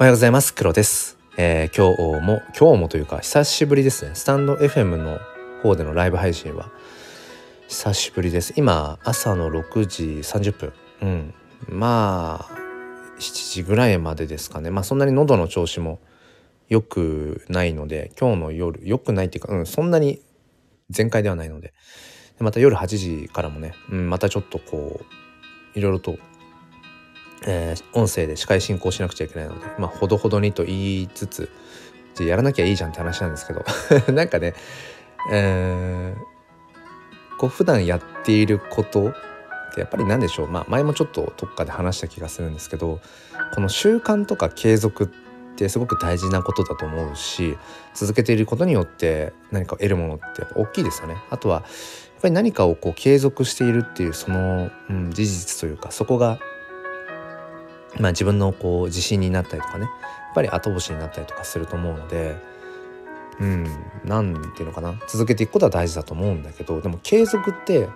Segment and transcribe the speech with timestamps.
[0.00, 0.54] おはようございます。
[0.54, 1.18] 黒です。
[1.36, 4.12] えー、今日も、今日もというか、久しぶりですね。
[4.14, 5.18] スタンド FM の
[5.62, 6.70] 方でのライブ配信は、
[7.68, 8.54] 久しぶりです。
[8.56, 10.72] 今、朝の6時30分。
[11.02, 11.34] うん。
[11.68, 12.54] まあ、
[13.18, 14.70] 7時ぐらいまでですかね。
[14.70, 16.00] まあ、そんなに喉の調子も
[16.70, 20.22] 良くないので、今日の夜、良くないっていうか、うん、そんなに
[20.88, 21.74] 全開ではないので、
[22.38, 25.02] また夜8時からもね、うん、またちょっとこ
[25.74, 26.16] う、いろいろと
[27.46, 31.50] えー、音声で司会進行しなくちゃいけないのでまあほどほどにと言いつつ
[32.14, 33.64] じゃやらなきゃいいじゃんって話なんですけど
[34.12, 34.54] なんかね、
[35.32, 39.14] えー、こう普段やっていることっ
[39.74, 43.00] てやっぱり何でしょうまあ前もちょっとどっかで話した気がするんですけど
[43.54, 45.08] この習慣とか継続っ
[45.56, 47.56] てすごく大事なことだと思うし
[47.94, 51.16] 続けていることによって何かを得るものって大きいですよね。
[51.30, 56.38] あとはやっぱり何かをこう継続しているっていうその、うん、事実というかそこが
[57.98, 62.36] まあ、自分のこう自信になったりとかねやっぱり後押しになったりとかすると思うので
[63.40, 63.66] うん
[64.04, 67.88] 何ていうのかな続けていくことは大事だと思うんだけどでも継続って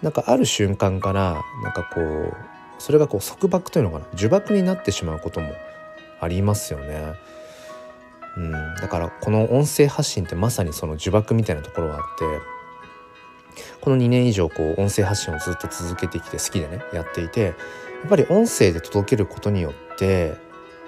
[0.00, 2.34] なんかある瞬間からなんかこう
[2.78, 5.52] それがこう束縛というのかな呪縛になってしまうことも
[6.20, 7.14] ありますよね。
[8.36, 12.24] うん、だからこの音声発信ってまさにその呪縛みたいなところがあって
[13.80, 17.54] この2年以上こう音声発信をずっと続けてきて好きでねやっていてやっ
[18.08, 20.34] ぱり音声で届けることによって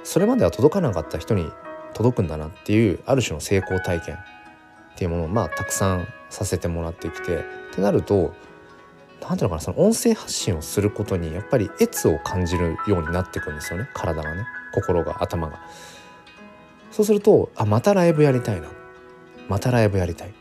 [0.05, 1.51] それまでは届かなかった人に
[1.95, 4.19] 届くんだなっていうある種の成功体験っ
[4.97, 7.41] ていうものをまあたくさんさせてもらってきてっ
[7.75, 8.35] てなると
[9.21, 15.59] 何ていうのかなその音声発信をすることにやっぱり悦を感じるようになっていくんですよね体がね心が頭が。
[16.91, 18.69] そうするとあまたライブやりたいな
[19.49, 20.35] またライブやりたい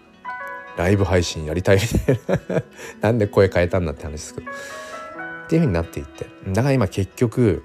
[0.77, 1.79] ライブ配信やりたい。
[1.81, 2.63] みたいな
[3.01, 4.51] なんで声変えたんだって話ですけど。
[4.51, 6.27] っていう風になっていって。
[6.47, 7.63] だから今結局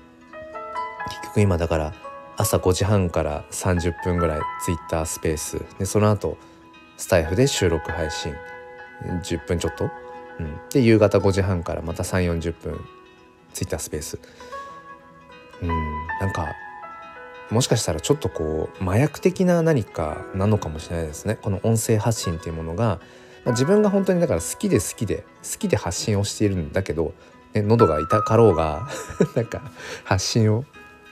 [1.08, 1.94] 結局今だから
[2.36, 5.62] 朝5時半から30分ぐらいツイッタースペース。
[5.78, 6.36] でその後
[6.96, 8.34] スタイフで収録配信。
[9.22, 9.90] 10分ちょっと、
[10.38, 12.78] うん、で夕方5時半からまた3 4 0分
[13.54, 14.18] ツイッタースペース。
[15.62, 15.68] うん。
[16.20, 16.54] なんか
[17.50, 23.00] もしかしたらちょっとこう麻薬的な何かなのかもしれないですねこの音声発信っていうものが、
[23.44, 27.12] まあ、自分が本当にだから好きで好きで好きで発信をしているんだけど、
[27.52, 28.88] ね、喉が痛かろうが
[29.34, 29.62] なんか
[30.04, 30.64] 発信を、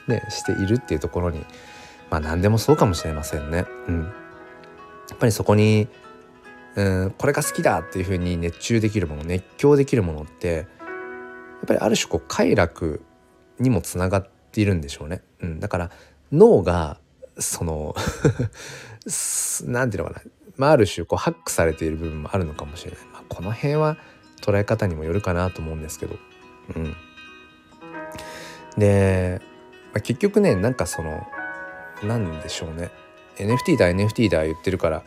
[0.07, 1.45] ね、しているっていうところに
[2.09, 3.65] まあ何でもそうかもしれませんね。
[3.87, 4.03] うん、
[5.09, 5.87] やっぱりそこに
[6.75, 10.65] うんこれが好きだっていうふうに熱中できるもの熱狂できるものってやっ
[11.67, 13.01] ぱりある種こう快楽
[13.59, 15.21] にもつながっているんでしょうね。
[15.41, 15.91] うん、だから
[16.31, 16.97] 脳が
[17.37, 17.95] その
[19.65, 23.97] 何て言うのかな、まあ、ある種こうハックされている部分もあるのかもしれない、まあ、この辺は
[24.41, 26.17] 捉え方にもよるかなと思うんですけど。
[26.75, 26.95] うん。
[28.77, 29.41] で、
[29.93, 31.27] まあ、結局ねなんかその
[32.03, 32.91] 何でしょうね。
[33.37, 35.03] NFT だ NFT だ言ってるから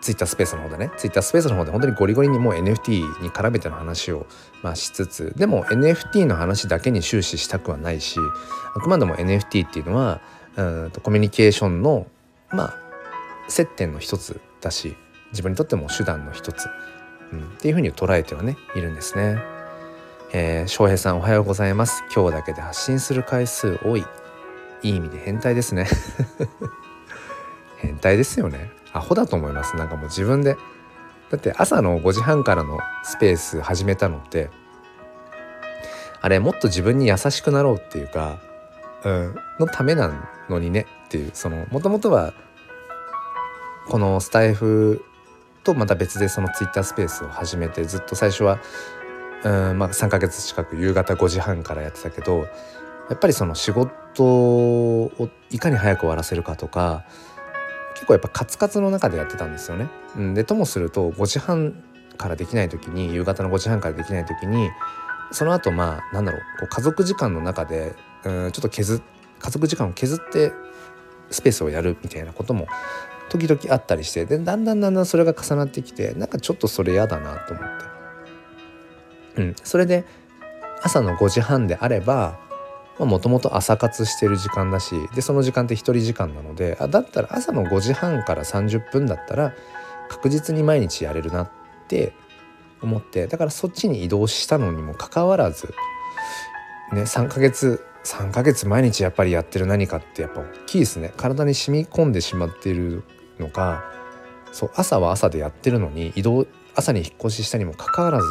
[0.00, 4.26] ツイッタースペースの方でねツイッタースペースの方で本当にゴリゴリにもう NFT に絡めての話を、
[4.62, 8.18] まあ、しつつでも NFT の話だけに終始したくはないし
[8.74, 10.20] あくまでも NFT っていうのは
[10.56, 12.06] うんとコミュニケーションの
[12.50, 12.74] まあ
[13.48, 14.96] 接点の一つだし
[15.32, 16.68] 自分にとっても手段の一つ、
[17.32, 19.56] うん、っていうふうに捉えてはねいるんですね。
[20.32, 22.02] えー、翔平さんおはようございます。
[22.14, 24.04] 今日だけで発信する回数多い。
[24.82, 25.86] いい意味で変態ですね。
[27.78, 28.75] 変態ですよね。
[28.96, 29.76] アホだと思います。
[29.76, 30.56] なんかもう自分で。
[31.30, 34.48] だって朝の5時半からのスペース始めたのって
[36.20, 38.38] あれもっと自分に優しくなろうっていうか、
[39.04, 40.12] うん、のためな
[40.48, 41.30] のにねっていう。
[41.34, 42.32] そのもともとは
[43.88, 45.04] このスタイフ
[45.64, 48.60] とまた別でそのツイッタースペースを始めてずっと最初は
[49.44, 52.46] うんまあ3ヶ月近く夕方5時半からやってたけど
[53.08, 57.04] やっぱりその仕事をいかに早く終わらせるかとか
[57.96, 59.88] 結構やっぱカツカツの中でやってたんですよね。
[60.16, 61.82] うん、でともすると5時半
[62.18, 64.70] からできない時に夕方の5時半からできない時に
[65.32, 69.02] その後まあなんだろうこう家族時間の中でうんちょっと削
[69.38, 70.52] 家族時間を削って
[71.30, 72.68] スペースをやるみたいなことも
[73.30, 77.66] 時々あったりしてでだんだんだんだんそれが重なってきてなんかちょっとそれ嫌だなと思っ
[79.34, 80.04] て、うん、それで
[80.82, 82.38] 朝の5時半であれば
[82.98, 89.54] もともと朝活してる時間だしでその時間って1人時間なのであだったら朝の5時半から30分だったら
[90.08, 91.50] 確実に毎日やれるなっ
[91.88, 92.14] て
[92.82, 95.74] 思ってだからそっちに移動したのにもかかわらず
[96.92, 101.12] ね3ヶ月3ヶ月毎日やっぱりやってる何かってやっぱ大きいですね。
[101.16, 103.02] 体に染み込んでしまっている
[103.40, 103.84] のか
[104.52, 108.26] そう朝は朝でやってるのに移動朝に引っ越ししたにもかかわらず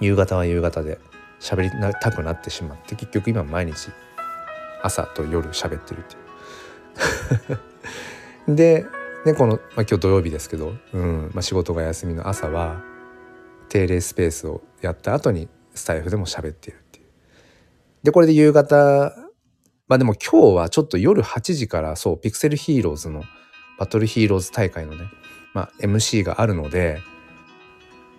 [0.00, 1.00] 夕方は夕方で
[1.46, 1.70] 喋り
[2.00, 3.90] たくなってしまって結局今毎日
[4.82, 6.16] 朝と夜喋ってるって
[8.50, 8.84] いう で
[9.24, 12.82] でこの、まあ、今日土曜日ですけど、うんまあ、仕事が休みの朝は
[13.68, 17.06] 定例スペースをやった後にスタイフでも喋っているっていう。
[18.02, 19.14] でこれで夕方
[19.86, 23.22] まあでも今日はちょっと夜8時からそうピクセルヒーローズの
[23.78, 25.04] バトルヒーローズ大会のね、
[25.54, 27.00] まあ、MC があるので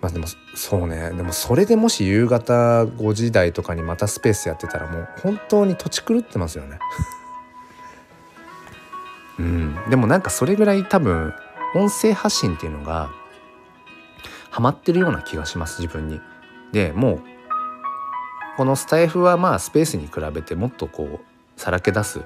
[0.01, 1.11] まあでもそうね。
[1.11, 6.79] でもそれでもし夕方5時台とかにまたスペースやってたらもう本当に土地狂ってますよね。
[9.39, 9.75] うん。
[9.89, 11.33] でもなんかそれぐらい多分
[11.75, 13.09] 音声発信っていうのが
[14.51, 16.21] ハマってるような気がします自分に。
[16.71, 17.21] でもう
[18.57, 21.19] このスタイフはまあスペースに比べてもっとこう
[21.59, 22.21] さらけ出す、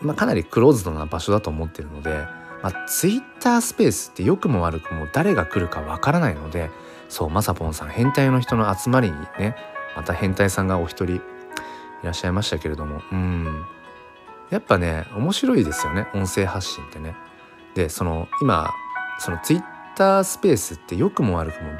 [0.00, 2.26] まあ、かなりクローズドな場所だと思ってるので
[2.62, 6.70] まあ、ツイッタースペースって良くも悪くも誰が来るかわからないので
[7.08, 9.56] そうまさぽんさん変態の人の集まりにね
[9.96, 11.20] また変態さんがお一人い
[12.02, 13.64] らっしゃいましたけれどもうん
[14.50, 17.14] やっぱね面白いですよね音声発信ってね。
[17.74, 18.70] でその今
[19.20, 19.62] そのツイッ
[19.96, 21.70] タースペースって良くも悪くも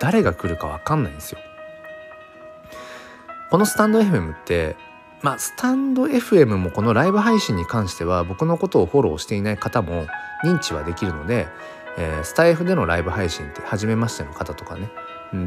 [0.00, 1.38] 誰が来るかわかんないんですよ。
[3.50, 4.76] このスタンド FM って
[5.26, 10.06] まあスタンド FM もこのライブ配信に関しては僕のことをフォローしていない方も
[10.44, 11.48] 認知はできるので、
[11.98, 14.88] えー、スタイフでのライブ配信って初めましての方とかね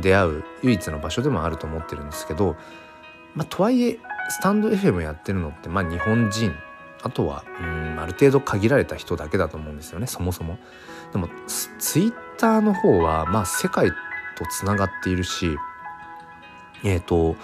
[0.01, 2.57] 出会う唯一の場所でもあると思ってるんですけど、
[3.35, 6.53] まあ、とはいえスタンド FM やってるのってまあ日本人
[7.01, 10.57] あとはうんある程度限られた人だけだと思うんですよねそもそも。
[11.13, 15.55] でもツイッターの方はまあ世界とつながっているし
[16.83, 17.37] えっ、ー、と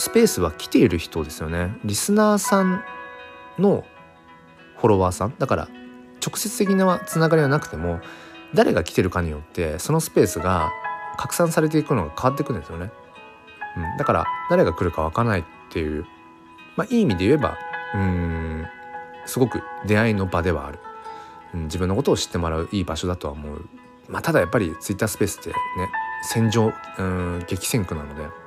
[0.00, 1.76] スペースは来ている人ですよね。
[1.84, 2.82] リスナーさん
[3.58, 3.84] の
[4.78, 5.34] フォロワーさん。
[5.38, 5.68] だから
[6.26, 8.00] 直接的なつながりはなくても
[8.54, 10.72] 誰が来てるかによってそのスペースが
[11.18, 12.90] 拡散されていくのが変わってくるんですよね。
[13.76, 16.06] うん、だから誰が来るか分からないっていう、
[16.76, 17.58] まあ、いい意味で言えば
[17.94, 18.66] うん
[19.26, 20.78] すごく出会いの場ではある、
[21.54, 23.68] うん、自分のことを知ってもらういい場所だとは思う、
[24.08, 25.54] まあ、ただやっぱりツイッタースペースってね
[26.22, 28.39] 戦場うん激戦区なので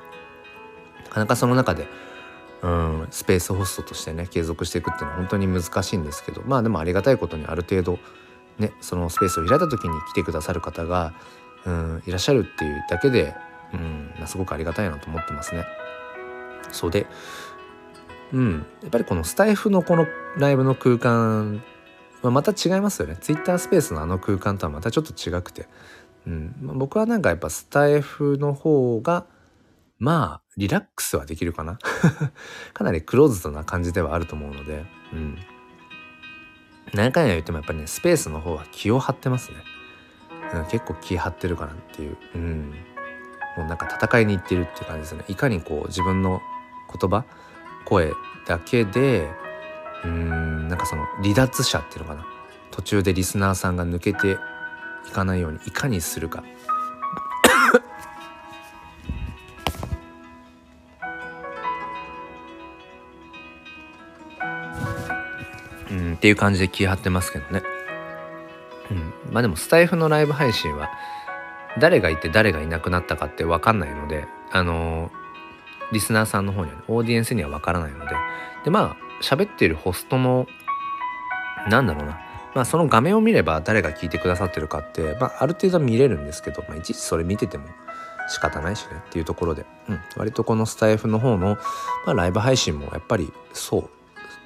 [1.13, 1.87] かなかその中で
[2.61, 7.99] うんスペースホストとしてね継続していくっていうのは本当に難しいんですけどまあでもありがたいことにある程度
[8.57, 11.13] ねそのスペースを開いた時に来てくださる方が
[11.65, 13.35] うんいらっしゃるっていうだけで
[13.73, 15.65] うんすごくありがたいなと思ってますね。
[16.71, 17.05] そうで
[18.31, 20.07] うんやっぱりこのスタイフのこの
[20.37, 21.63] ライブの空間
[22.21, 23.17] はまた違いますよね。
[23.19, 25.67] ツイッタースペースのあの空間とはまたちょっと違くて、
[26.25, 29.25] うん、僕はなんかやっぱスタイフの方が
[29.99, 31.77] まあリラックスはできるかな？
[32.73, 35.37] かなりクローズドな感じではあると思うので、うん。
[36.93, 39.57] 何回も言ってもやっぱりね、スペースの方は気を張ってますね。
[40.53, 42.17] うん、結構気張ってるかなっていう。
[42.35, 42.73] うん。
[43.57, 45.25] もうなんか戦いに行ってるっていう感じですね。
[45.27, 46.41] いかにこう自分の
[46.99, 47.25] 言葉、
[47.85, 48.11] 声
[48.45, 49.29] だけで、
[50.03, 52.25] うん、なんかその離脱者っていうのかな。
[52.71, 54.37] 途中でリスナーさんが抜けて
[55.07, 56.43] いかないようにいかにするか
[66.13, 67.63] っていう感じで気張ってますけどね。
[68.91, 69.13] うん。
[69.31, 70.89] まあでもスタイフのライブ配信は
[71.79, 78.15] 誰がいて誰がいなくなったかって分かんないので、あのー、リスナーさんの方には、ね、オーディエンスには分からないので、
[78.65, 80.47] で、まあ喋ってるホストの、
[81.69, 82.19] なんだろうな、
[82.53, 87.65] まあその画面を見れば誰が聞いてくださってるかって、まあある程度見れるんですけど、まあいちいちそれ見てても
[88.27, 91.57] 仕方ないしねっていうところで、うん、割とこのスタイフの方の、
[92.05, 93.89] まあ、ライブ配信もやっぱりそう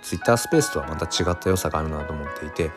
[0.07, 2.71] ツイッタースペースとはまた違った良さがあるなと思っていて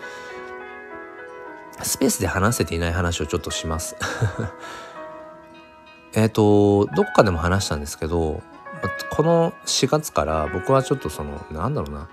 [1.81, 3.95] スペースで話せていない話をちょっとします
[6.13, 8.43] えっとどこかでも話したんですけど
[9.11, 12.09] この4月から僕はちょっとそのなんだろうな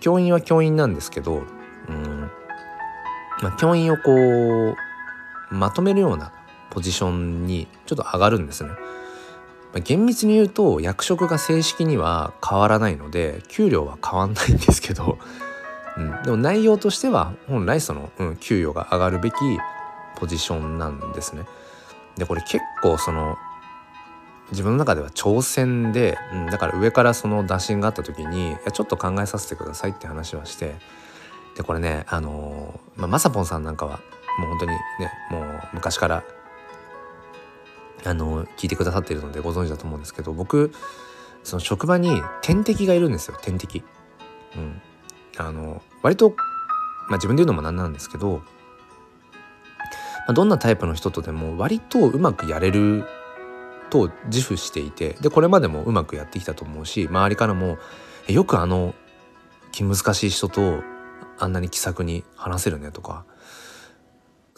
[0.00, 1.44] 教員は教員なんですけど
[1.88, 2.30] うん、
[3.40, 4.76] まあ、教員をこう
[5.54, 6.30] まとめるような
[6.68, 8.72] ポジションにちょっと上がるんですね。
[9.72, 15.18] まあ、厳密に言うと役職が正式には変わらないので給料は変わんないんですけど、
[15.96, 19.36] うん、でも内容としては本来その、うん、給与が上がるべき
[20.16, 21.44] ポジションなんですね。
[22.16, 23.38] でこれ結構その
[24.50, 30.74] 自分の中では挑戦で、うん、だから上からその打診があった時にいやちょっと考えさせてくださいって話はして
[31.56, 34.00] でこれねあのー、ま、まさぽんさんなんかは
[34.38, 34.78] もう本当にね
[35.30, 36.24] もう昔から
[38.04, 40.72] あの聞いてくださっているのでご存知だと思うんですけど僕
[41.44, 43.82] その職場に天敵がいるんですよ天敵。
[44.56, 44.82] うん、
[45.38, 48.44] あの割と、まあ、自分で言うのもなんなんですけど、ま
[50.28, 53.04] あ、どんなタイプの人とでも割とうまくやれる
[53.90, 57.78] と自負していてでこれまでもうまくやってきたと思うし周りからも
[58.28, 58.94] よくあの
[59.70, 60.82] 気難しい人と
[61.38, 63.24] あんなに気さくに話せるねとか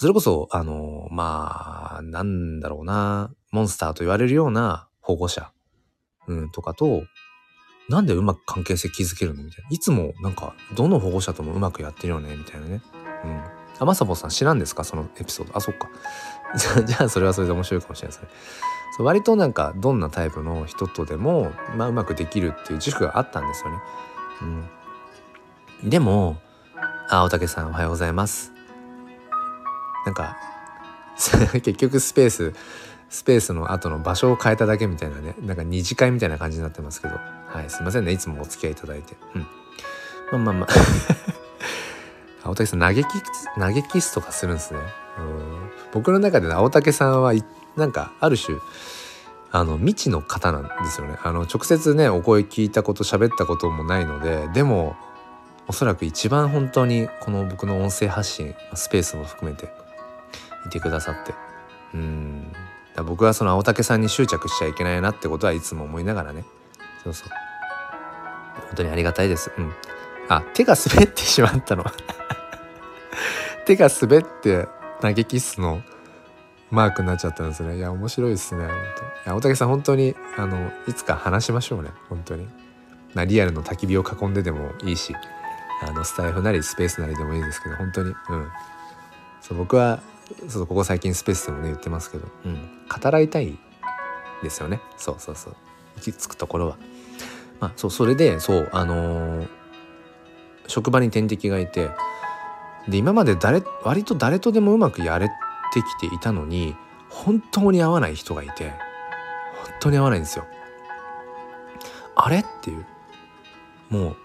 [0.04, 5.50] それこそあのまあなんだろうなモンスターと言われるような保護者、
[6.26, 7.04] うん、とかと
[7.88, 9.70] なんでうまく関係性築けるのみたいな。
[9.70, 12.82] いつもなんか、どの保護者ともうまくやってるよねみたいなね。
[13.24, 13.42] うん。
[13.78, 14.84] あ、まさぼさん知らんですか？
[14.84, 15.56] そのエピソード。
[15.56, 15.88] あ、そっか。
[16.84, 18.30] じゃあ、それはそれで面白いかもしれないですね。
[18.96, 23.78] そう割となんか、どんなタイプの人とでも、まあ、うまくできるっていう自負があったんですよね。
[25.82, 25.90] うん。
[25.90, 26.38] でも、
[27.10, 28.53] あ、大竹さんおはようございます。
[30.04, 30.36] なんか、
[31.52, 32.54] 結局スペース、
[33.08, 37.14] スペースの後の場所を変えただけみたいなね、なんか二次会みたいな感じになってますけど、
[37.46, 39.16] はい、すいませんね、いつもお付き合いいただいて。
[39.34, 40.44] うん。
[40.44, 40.68] まあまあまあ
[42.48, 44.80] 青竹さん、投げキス、投げキスとかするんですね。
[45.18, 45.70] うん。
[45.92, 47.32] 僕の中で青竹さんは、
[47.76, 48.58] なんか、ある種、
[49.50, 51.16] あの、未知の方なんですよね。
[51.22, 54.96] あの、直接ね、お声聞いたこと、喋ったこともないので、でも、
[55.66, 59.72] おそらく一番本当にこの僕の音声発信スペースも含めて
[60.66, 61.34] いてくださって。
[61.94, 62.52] うん。
[62.94, 66.44] だ僕はその青竹さんに執着しちゃいけないなってことはいつも思いながらね。
[67.02, 67.28] そうそう。
[68.66, 69.50] 本当にありがたいです。
[69.56, 69.72] うん。
[70.28, 71.84] あ手が滑ってしまったの。
[73.66, 74.68] 手が滑って
[75.00, 75.82] 投げキッスの
[76.70, 77.76] マークになっちゃったんですね。
[77.76, 78.66] いや面白いですね。
[78.66, 78.74] 本
[79.24, 81.90] 当青竹さん本当にあのいつか話しましょうね。
[82.08, 82.48] 本当に。
[83.14, 85.14] なリアルの焚き火を囲んででもいいし
[85.82, 88.10] あのスタイフなりスペースなりでもいいですけど本当に。
[88.10, 88.48] うん。
[89.40, 90.00] そう僕は
[90.48, 93.58] そうここ最近スペースでもね言ってますけど、うん、語らいたい
[94.42, 94.80] ですよね。
[94.96, 95.56] そうそうそう。
[95.96, 96.76] 行き着くところは。
[97.60, 99.48] まあそうそれでそうあのー、
[100.66, 101.90] 職場に天敵がいて。
[102.88, 106.76] で今まで誰割と誰とでもうまくやれてきていたのに
[107.08, 108.70] 本当に合わない人がいて。
[108.70, 110.46] 本当に合わないんですよ。
[112.14, 112.40] あれ？
[112.40, 112.86] っていう。
[113.90, 114.16] もう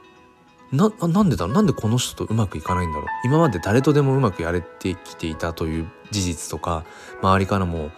[0.71, 3.07] な、なんでだなんでこの人とうまくいかないんだろう？
[3.25, 6.85] 今まで誰とでもうまくやれてきていたという事実とか
[7.21, 7.91] 周りからも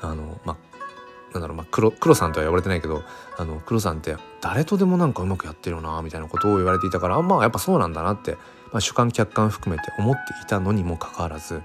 [0.00, 0.56] あのまあ
[1.32, 1.56] なんだろう？
[1.56, 3.02] まあ黒黒さんとは呼ばれてないけど
[3.38, 8.32] あの黒さんって誰とでもなんかうまくやってるよなみたいなことを言われていたからあまあやっぱそうなんだなって、
[8.72, 11.62] まあ、主観客観含めて思っていたのにもかかわらず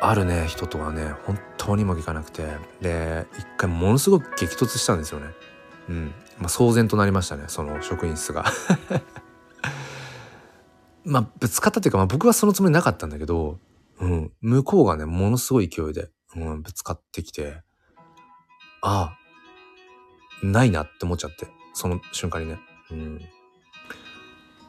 [0.00, 2.46] あるね人とはね本当にうまくいかなくて。
[2.80, 5.26] で一回ものすごく激突したんですよね。
[5.88, 6.14] うん。
[6.38, 8.44] まあ、騒然となりましたねその職員室が。
[11.08, 13.58] まあ、ぶつかったというか、まあ、僕はそのつもりなかったんだけど、
[13.98, 17.62] うん、向こうがね、ものすごい勢いで、うん、ぶつかってきて、
[18.82, 19.16] あ
[20.42, 22.58] あ、ないなって思っちゃって、その瞬間にね。
[22.90, 23.20] うん。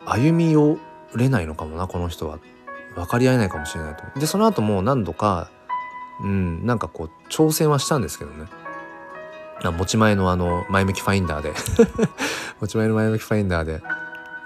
[0.05, 0.79] 歩み寄
[1.15, 2.39] れないのかもな、この人は。
[2.95, 4.19] 分かり合えないかもしれないと。
[4.19, 5.51] で、その後も何度か、
[6.23, 8.47] うん、なんかこう、挑戦はしたんですけどね。
[9.61, 11.53] 持ち前のあの、前向きファインダーで
[12.61, 13.83] 持ち前の前向きファインダーで、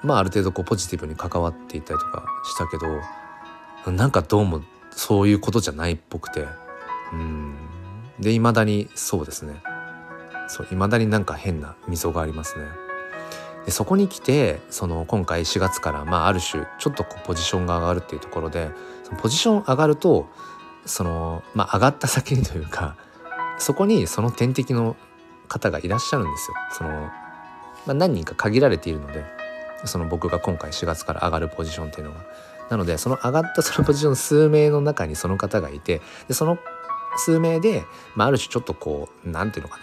[0.04, 6.46] まあある程度こうポジティブに関わっていたりとかしたけどなんかどうもそういうことじゃないっぽくて
[7.12, 7.56] うん
[8.20, 9.62] でいまだにそうですね
[10.48, 12.66] そういまだになんか変な溝がありますね。
[13.66, 18.70] でそこに来てその今回4月からまあある種ちょっとこうポジションが上がるっていうところで
[19.04, 20.28] そのポジション上がると
[20.86, 22.98] そのまあ上がった先にというか
[23.58, 24.98] そこにその天敵の
[25.48, 26.58] 方がいらっしゃるんですよ。
[26.72, 26.90] その
[27.86, 29.26] まあ、何人か限られているので
[29.86, 32.26] その僕が今回4月から上がるポジションっていうのが。
[32.70, 36.58] なのでその上がったそのポジション数名の中にその方がいてでその
[37.18, 37.84] 数名で、
[38.16, 39.82] まあ、ある種ちょっとこう何て言うのか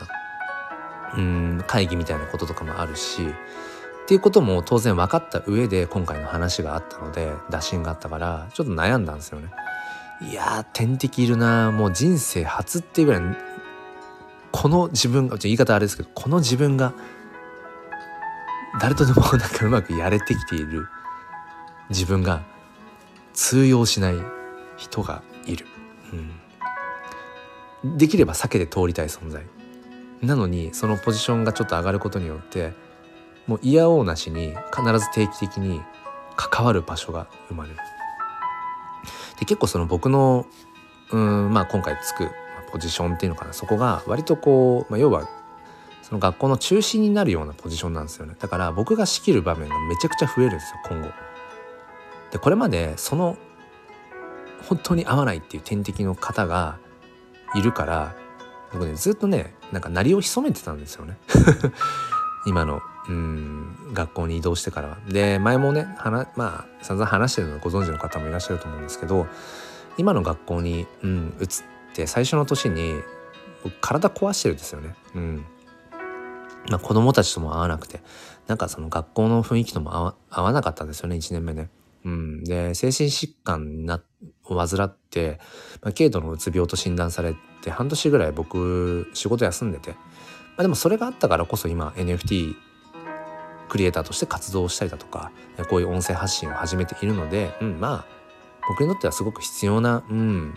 [1.15, 9.51] なうん会議みたいなこととかもあるしっていうことも当然分かった上で今回の話があったので打診があったからちょっと悩んだんですよね。
[10.29, 13.23] いやー天敵いるなもう人生初っていうぐらい
[14.53, 16.93] この自分が言い方あれですけどこの自分が
[18.79, 20.87] 誰とでもなんかうまくやれてきている。
[21.91, 22.43] 自分が
[23.33, 24.15] 通用しない
[24.77, 25.67] 人がいる、
[27.83, 29.45] うん、できれば避けて通りたい存在。
[30.23, 32.75] なのにそのポジションがちょっと上がることによって
[33.47, 35.81] もう嫌おうなしに必ず定期的に
[36.37, 37.77] 関わる場所が生まれる。
[39.41, 40.47] で結構その僕の
[41.11, 42.31] うんまあ今回つく
[42.71, 43.53] ポジションっていうのかな。
[43.53, 45.29] そこが割とこう、まあ、要は
[46.11, 48.35] その学校の中心になるようなポジションなんですよね。
[48.39, 51.09] だから僕が仕切る場面がめちゃくちゃ増えるんですよ今後。
[52.33, 53.37] でこれまでその
[54.69, 56.79] 本当に合わないっていう天敵の方が
[57.55, 58.17] いるから
[58.73, 61.17] 僕ねずっとねなんか鳴りを潜めてたんですよね。
[62.45, 64.99] 今のうん学校に移動してからは。
[65.09, 69.29] で前もねはまあ散々話してるのご存知の方もいらっしゃると思うんですけど
[69.97, 71.47] 今の学校に、うん、移っ
[71.95, 73.01] て最初の年に
[73.81, 74.97] 体壊してるんですよね。
[75.15, 75.45] うん。
[76.69, 78.01] まあ、子供たちとも会わなくて
[78.47, 81.69] なんかその学校の雰囲気とも合わ合わなかったんですよね1年目ね。
[82.05, 84.03] うん、で精神疾患な
[84.45, 85.39] を患って、
[85.83, 89.97] まあ、軽度のうつ病と診断されて半年ぐらい僕仕事休んでて、ま
[90.59, 92.55] あ、でもそれがあったからこそ今 NFT
[93.69, 95.31] クリエイターとして活動したりだとか
[95.69, 98.21] こういう音声発信を始めているので、うん、まあ
[98.69, 100.55] 僕にとってはすごく必要な、うん、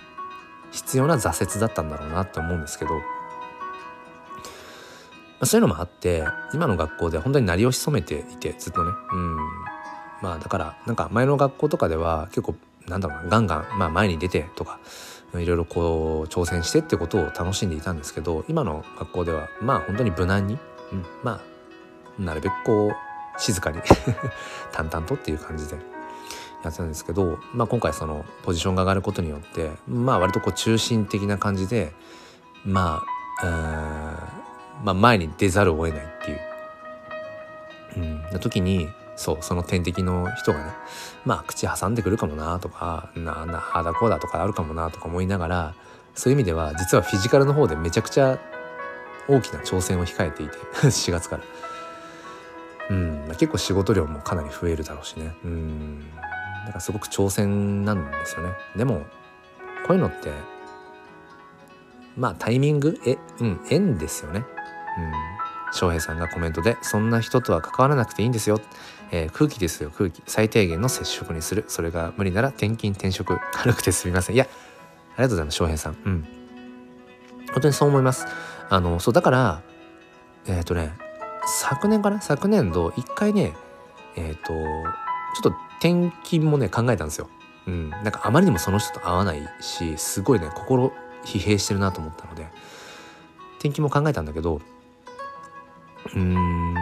[0.72, 3.00] 必要な挫折だったんだろうなって思うんですけど、
[5.44, 6.24] あ、そういうのもあって
[6.54, 9.38] 今の学校で本当に鳴りを潜めていてずっとね、うん、
[10.22, 12.56] まあだからなんか前の学校とかでは結構
[12.88, 14.80] なんだろうなガンガン、まあ、前に出てとか
[15.34, 20.58] いろいろこう挑戦してってことを楽しんでいたんですけど今の学校ではまあ本当に無難に、
[20.92, 21.42] うん、ま
[22.20, 23.80] あなるべくこう静かに
[24.72, 25.76] 淡々とっていう感じで
[26.64, 31.94] やってたんですけど、まあ、今回そのポジションが上がることによってまあ割とこう中心的な感じで
[32.64, 33.04] ま
[33.42, 34.44] あ
[34.84, 36.40] まあ前に出ざるを得ないっていう、
[37.98, 40.72] うん、な時にそうその天敵の人がね
[41.26, 45.76] まあ口挟んでくるかもなとかななあだこうだとかあるかもなとか思いながら
[46.16, 48.40] そういう意味では実はフィジカルの方でめちゃくちゃ
[49.28, 51.44] 大きな挑戦を控えていて 4月から。
[52.90, 55.34] うん、まあ、結構仕事量もかなり増えるだろうしね。
[55.46, 56.12] うん。
[56.66, 58.50] だからすごく挑戦なんですよね。
[58.76, 59.06] でも
[59.88, 60.32] こういうのって
[62.18, 64.46] まあタイミングえうん縁ですよね。
[64.98, 65.12] うん。
[65.74, 68.62] 翔平さんがコメントで「そんな人とは関わらなくていいんですよ」
[69.12, 70.22] えー、空気ですよ空気。
[70.28, 71.66] 最低限の接触にする。
[71.68, 74.36] それが無理なら転勤転職軽くてすみません。
[74.36, 75.98] いやありがとうございます翔平さん。
[76.06, 76.28] うん。
[77.54, 78.28] 本当にそう思います。
[78.70, 79.62] あのそうだから
[80.46, 80.94] えっ、ー、とね
[81.46, 82.22] 昨年かな？
[82.22, 83.54] 昨年度一回ね
[84.16, 87.30] えっ、ー、とちょっと転勤もね考えたんですよ。
[87.68, 87.90] うん。
[87.90, 90.92] なんかあまりにもその人と会わないしすごいね心
[91.26, 92.48] 疲弊してるなと思ったので
[93.58, 94.62] 転勤も考えたんだけど
[96.06, 96.74] うーん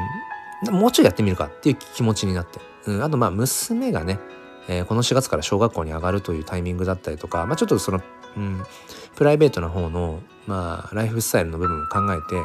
[0.69, 4.19] もうちょいやってみるかっていう気持ちになって、うん、あとまあ娘がね、
[4.67, 8.01] えー、この4月から小学校に上がるというタイミングだったりとか、まあ、ちょっとその、
[8.37, 8.63] うん、
[9.15, 12.35] プライベートな方の、まあ、ライフスタイルの部分を考えて、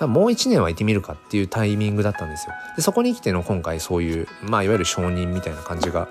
[0.00, 2.54] まあ、もう1年はいてみるかっていうタイミングだったんですよ。
[2.76, 6.08] でそこに来ての今回そういう、まあ、いわゆる承認みたいな感じが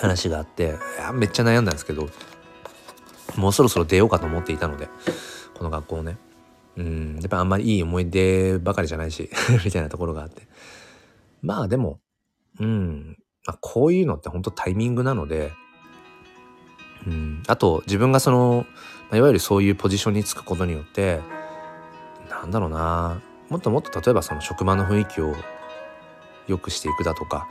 [0.00, 2.08] 話があっていやめっちゃ悩んだんですけど
[3.36, 4.88] もうそろそろ出ようかと思っていたので
[5.54, 6.16] この学校をね。
[6.76, 7.16] うん。
[7.16, 9.30] やっぱあんまりいい思い出ばかりじゃないし
[9.64, 10.46] みたいなところがあって。
[11.42, 12.00] まあでも
[12.60, 13.16] うん。
[13.46, 15.52] まあ、こういうのって本当タイミングなので
[17.06, 17.42] うん。
[17.48, 18.66] あと自分がその、
[19.10, 21.20] まあ、いわゆるそういうポジションにつくことによって
[22.30, 23.20] なんだろうな。
[23.48, 25.34] もっともっと例えばその職場の雰囲気を
[26.46, 27.48] 良くしていくだとか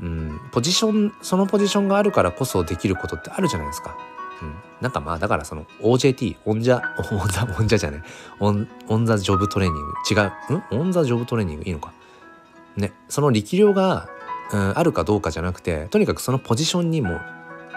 [0.00, 0.40] うん。
[0.52, 3.96] ポジションそのポジションがあるからこそできることってあるじゃないですか。
[4.40, 6.80] うん、なんかまあだからその OJT オンジャ
[7.12, 8.02] オンザオンジャじゃね
[8.38, 9.92] オンオンザジョブトレーニング。
[10.10, 10.14] 違
[10.74, 10.76] う。
[10.76, 10.80] ん？
[10.80, 11.92] オンザジョブトレーニングいいのか。
[12.76, 12.92] ね。
[13.08, 14.08] その力量が、
[14.52, 17.20] うん、あるかどうかじゃなくてとにかくそのポジションにも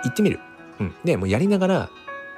[0.04, 0.39] 行ってみる、
[0.80, 1.89] うん、でもうやりながら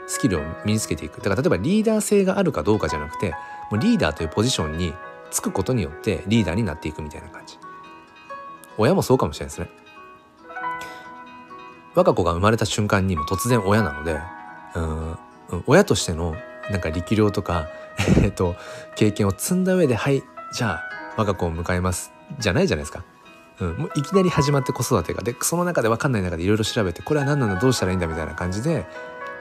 [0.07, 1.17] スキルを身につけていく。
[1.21, 3.31] だから例えばリーダー性があるかどうかじゃなくて
[3.71, 4.93] もうリーダーというポジションに
[5.31, 7.57] つくことによってリーダーになっていくみたいな感じ。
[8.77, 9.82] 親もそうかもしれないですね。
[11.95, 14.19] 我が子が生まれた瞬間にも突然親なので
[14.75, 15.17] うん
[15.67, 16.35] 親としての
[16.71, 17.67] なんか力量とか、
[18.23, 18.55] えっと、
[18.95, 20.83] 経験を積んだ上ではいじゃあ
[21.17, 23.03] 我が子を迎えますじゃないじゃないですか。
[23.59, 28.87] うん、もういきなり始まって子育てがでその中で分かんない中でいろいろ調べてこれは何なんだどうしたらいいんだみたいな感じで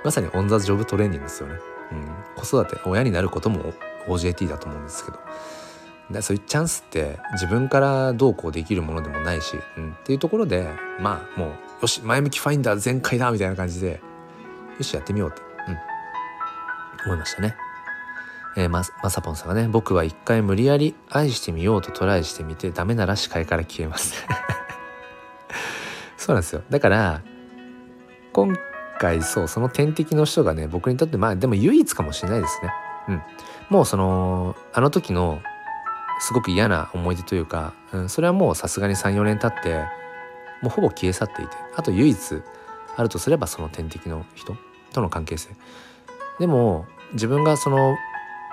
[0.05, 1.55] まさにオン・ザ・ジョブトレーニングですよね。
[1.93, 3.73] うん、子育て親になることも
[4.07, 10.69] OJT だと思うんですけどそういうチャンスって自分からどうこうできるものでもないし、うん、っていうところで
[11.01, 11.51] まあもう
[11.83, 14.01] よし前向きファインダー全開だみたいな感じで
[14.79, 15.43] よしやってみようって、
[17.03, 17.57] うん、思いましたね。
[18.57, 24.25] えー、まさぽんさんがね僕は一回無理やり愛してみようとトライしてみてダメなら視界から消えます。
[26.17, 26.63] そうなんですよ。
[26.71, 27.21] だから
[28.33, 28.57] 今
[29.01, 32.73] 回そうその天敵の人がね僕にとってまあでも唯一かもしれないですね。
[33.09, 33.23] うん。
[33.71, 35.41] もうそのあの時の
[36.21, 40.02] すごく嫌な思い出というか、うん、それはもうさすがに34年経って
[40.63, 42.19] もうほぼ消え去っていてあと唯一
[42.97, 44.57] あるとすればその天敵の人
[44.93, 45.51] との関係性。
[46.39, 47.97] でも自分がその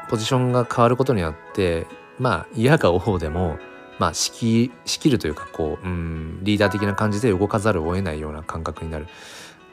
[0.09, 3.57] ポジションが変わることによってまあ嫌が王でも
[3.99, 9.07] まあ仕切仕切るというかこううんリーダー的な感じで動かざるを得ないような感覚になる。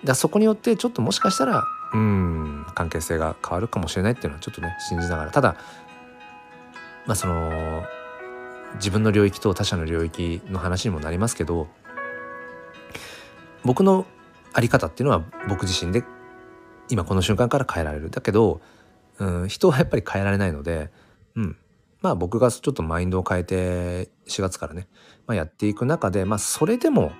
[0.04, 5.30] だそこによってちょっともしかしたらうん関係性が変わるかもしれないっていうのはちょっとね信じながら。
[5.30, 5.56] ただ
[7.06, 7.84] まあその
[8.74, 11.68] 自分の領域と他者の領域の話にもなりますけど
[13.66, 14.06] 僕の
[14.52, 16.04] あり方っていうのは僕自身で
[16.88, 18.10] 今この瞬間から変えられる。
[18.10, 18.60] だけど、
[19.18, 20.90] うん、人はやっぱり変えられないので、
[21.34, 21.56] うん、
[22.00, 24.86] まあ僕がちょっとマインドを変えて4月からね、
[25.26, 27.12] まあ、やっていく中でまあそれでも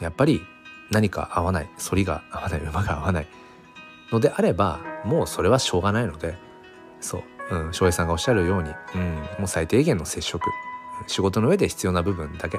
[0.00, 0.42] やっぱり
[0.90, 3.26] 何か合わない反りが合わない馬が合わない
[4.12, 6.36] のであればもうそれはしょうがないので
[7.00, 10.44] そう、うん、翔平さんがおっしゃるように、うん、もう最低限の接触
[11.06, 12.58] 仕事の上で必要な部分だけ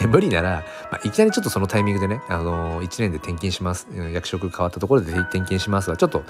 [0.00, 6.24] で無理なら、まあ、いきなりちょっとそのタイミングでね、あのー、1年で転勤します役職変わったところで転勤しますはちょっと、ま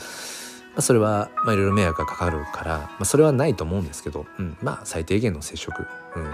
[0.79, 6.33] あ、それは、まあ、いろいろ迷惑がかかるから、まあ、それはないと思うんですけど、うん、まあ最低限の接触、うん、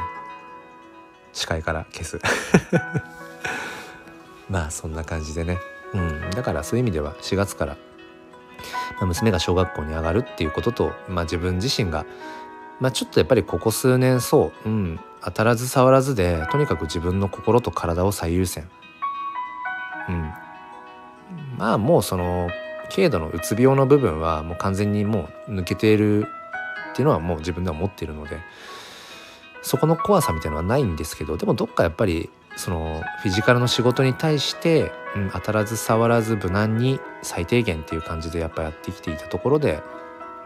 [1.35, 2.19] 視界から消す。
[4.49, 5.59] まあそんな感じでね、
[5.93, 7.77] うん、だからそういう意味では4月から、
[9.01, 12.07] ま、娘が小学校に上がるっていうことと、まあ、自分自身が、
[12.81, 18.69] まあ、ちょっとやっぱりここ数年そう、うん、当たらず触らずでとにかく自分の心と体を最優先。
[20.09, 20.33] うん、
[21.59, 22.49] まあもうその
[22.95, 26.27] 軽度のうつ病の部分はもう完全にもう抜けている
[26.93, 28.39] っていうのはもう自分では思っているので
[29.63, 39.83] そこの怖さみたいのはないんですけどでもどっかやっぱりそのフィジカルの仕事に対して、うん、当たらず触らず無難に最低限っていう感じでやっぱやってきていたところで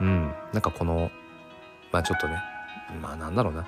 [0.00, 1.10] うんなんかこの
[1.92, 2.42] まあちょっとね
[3.00, 3.64] まあなんだろうな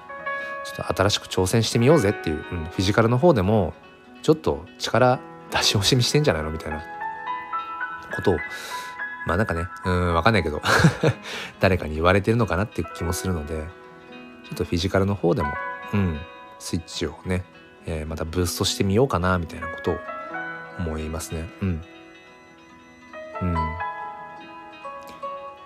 [0.64, 3.74] ちょっと新しく挑戦してみようぜっていう、うん、フィジカルの方でも
[4.22, 6.82] ちょっと力出し惜しみしてんじゃないのみたいな
[8.14, 8.36] ことを
[9.26, 10.62] まあなんかねうん分かんないけど
[11.60, 13.66] 誰かに言われてるのかなっていう気もするので
[14.44, 15.52] ちょっとフィジカルの方でも
[15.92, 16.20] うん
[16.58, 17.44] スイッチをね
[17.86, 19.96] えー、またブーストしてみようかなみたいなことを
[20.78, 21.48] 思いますね。
[21.60, 21.82] うん。
[23.42, 23.56] うん。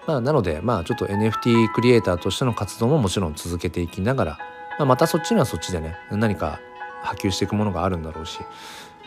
[0.07, 4.39] まあ、なので、まあ、ちょっと NFT クリエイターとしての活動ももちろん続けていきながら、
[4.79, 6.61] まあ、またそっちにはそっちでね、何か
[7.03, 8.41] 波及していくものがあるんだろうし、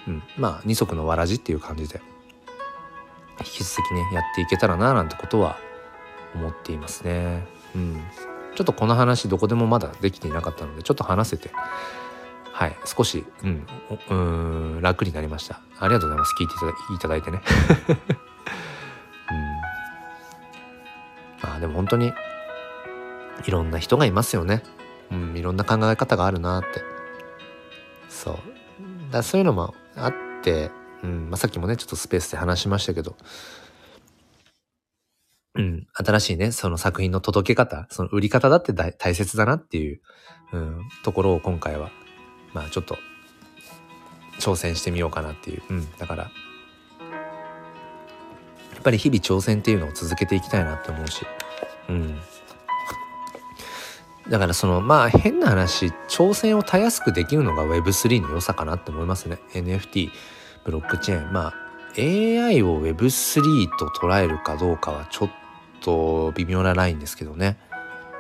[0.08, 2.02] うん、まあ、二足のわらじっていう感じで、
[3.40, 5.58] 引き続きね、やっていけたらな、なんてことは
[6.36, 7.46] 思っていますね。
[7.76, 8.04] うん。
[8.56, 11.50] ちょっとこの話どこでもまだできていなかったので、ちょっと話せて
[12.60, 13.68] はい、少し、うん、
[14.10, 14.16] う
[14.78, 15.62] ん楽になりました。
[15.80, 16.36] ありがとうございます。
[16.38, 16.54] 聞いて
[16.94, 17.42] いただいてね。
[21.60, 22.14] うん、まあでも本当に
[23.46, 24.64] いろんな人がいますよね。
[25.12, 26.82] うん、いろんな考え方があるなって。
[28.10, 28.38] そう。
[29.12, 30.72] だそういうのもあって、
[31.04, 33.16] うんまあ、さっきもねちょっとスペースで話しましたけど、
[35.56, 40.02] うん、新しいねその作品の届け方その売り方だって大切だなっていう、
[40.54, 41.90] うん、ところを今回は
[42.54, 42.98] まあちょっと
[44.40, 46.30] 挑戦してみようかなっていう、うん、だからや
[48.80, 51.26] っぱり日々挑戦っていうのを続けていきたいなって思うし、
[51.90, 52.20] うん、
[54.30, 59.40] だからそのまあ変な話挑戦をたやすくできるのが Web3 の良さかなって思いますね。
[59.54, 60.10] NFT
[60.66, 61.34] ブロックチェーン。
[61.34, 61.54] まあ
[61.98, 65.30] AI を Web3 と捉えるかどうかはちょっ
[65.82, 67.58] と微妙なラインですけどね。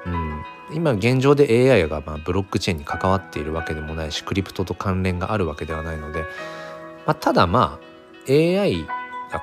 [0.05, 0.43] うん。
[0.71, 6.21] 今現状で AI がまあブロックチェーンに関わっているわけでもないしクリプトと関連があるわけではないので、
[7.05, 7.79] まあ、ただま
[8.27, 8.86] あ AI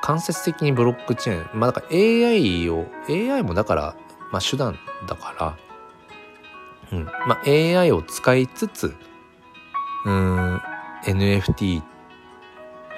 [0.00, 1.60] 間接的にブロックチェーン。
[1.60, 3.96] まあだから AI を AI もだから
[4.32, 8.94] まあ手段だからうんまあ AI を使いつつ
[10.04, 10.60] うん
[11.04, 11.82] NFT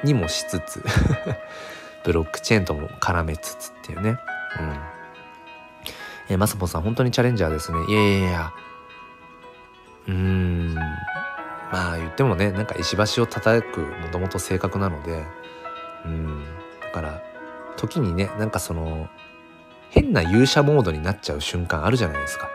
[0.04, 0.84] にもしつつ
[2.04, 4.18] ブロックチェーンとも絡めつつっていうね
[4.58, 4.98] うん
[6.30, 7.78] えー、マサポさん、本当にチャレンジャーですね。
[7.88, 8.52] いやいやいや。
[10.08, 10.74] うーん。
[10.74, 15.24] まあ言ってもね、なんか石橋を叩くもともと性格なので、
[16.04, 16.44] うん。
[16.82, 17.22] だから、
[17.76, 19.08] 時にね、なんかその、
[19.90, 22.50] 変な勇者モードになっちゃう瞬間あるじゃないですか。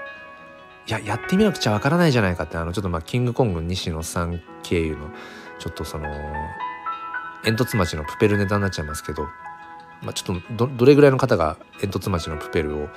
[0.88, 5.10] いや、やってみなくちゃわからないじゃないかって、あの、ちょっとまあ、キングコング西野さん経由の、
[5.60, 6.06] ちょっとその、
[7.43, 9.28] 煙突町のプペルネタになっちゃいますけど、
[10.02, 12.89] まあ、ちょっとど、れぐらいの方が煙突町のプペルを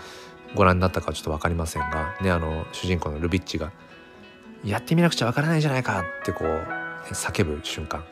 [0.55, 3.73] ご覧になったかはちょっと分かりませんがねあの主人公のルビッチが
[4.65, 8.05] 「やってみなくちゃ分からないじゃないか」ってこう、叫ぶ瞬間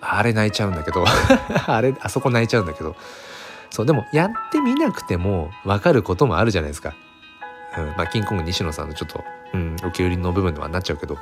[0.00, 1.04] あれ泣いちゃうんだけど
[1.66, 2.94] あれあそこ泣いちゃうんだけど
[3.76, 6.94] そうでもやってみなくても分かることもあるじゃないですか。
[7.76, 11.18] うん、まあキングコング西野さんのちょっと、うん、受け売りの部分ではなっちゃうけど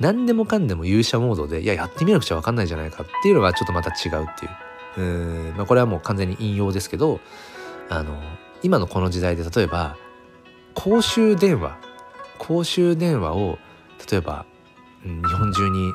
[0.00, 7.20] 何でもかんでも勇者モードでいややってみなくちゃ分かんないじゃないかっていうのはちょっとまた違うっていううん、まあ、これはもう完全に引用ですけど
[7.90, 8.18] あの
[8.62, 9.98] 今のこの時代で例えば
[10.72, 11.76] 公衆電話
[12.38, 13.58] 公衆電話を
[14.10, 14.46] 例えば、
[15.04, 15.92] うん、日本中にも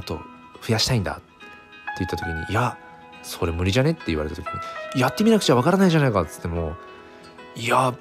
[0.00, 0.20] っと
[0.62, 1.22] 増やしたいんだって
[2.00, 2.76] 言った時に「いや
[3.26, 4.52] それ無理じゃね?」って言われた時に
[5.00, 6.76] 「やってみなくちゃわからないじゃないか」っつっても
[7.56, 7.94] 「いや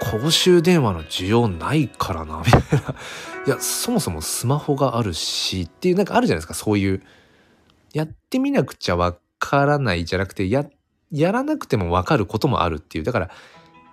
[0.00, 2.94] 公衆電話の需要ないからな」みたいな
[3.46, 7.02] 「いやそもそもスマホがあるし」っていうなんかあるじゃないですかそういう。
[7.92, 10.64] やってみなくちゃわからないじゃなくてや
[11.12, 13.04] やらなくても分かることもあるっていう。
[13.04, 13.30] だから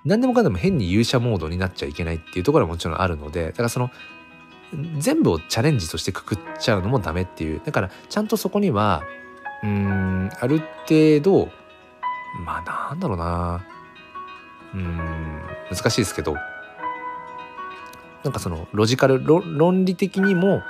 [0.06, 3.92] 何でもかんでも変に勇者モードになっちゃいけないっていうところはもちろんあるのでだからその
[4.98, 7.62] 全部をチャレンジとしてくくっちゃうのもダメっていう。
[7.64, 9.04] だからちゃんとそこには
[9.64, 11.50] うーんある程度
[12.46, 13.66] まあなんだろうな
[14.74, 16.36] うーん難しいですけど
[18.24, 20.62] なんかそのロジカル論理的にも